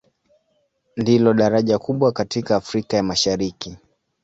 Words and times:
Ndilo 0.97 1.33
daraja 1.33 1.79
kubwa 1.79 2.11
katika 2.11 2.55
Afrika 2.55 2.97
ya 2.97 3.03
Mashariki. 3.03 3.77